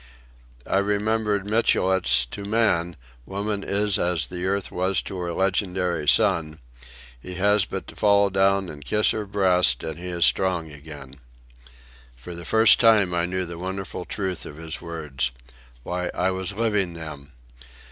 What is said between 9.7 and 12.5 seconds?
and he is strong again." For the